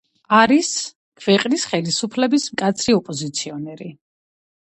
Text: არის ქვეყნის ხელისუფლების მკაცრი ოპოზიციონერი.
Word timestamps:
არის 0.35 0.69
ქვეყნის 1.25 1.65
ხელისუფლების 1.73 2.47
მკაცრი 2.55 2.97
ოპოზიციონერი. 3.01 3.93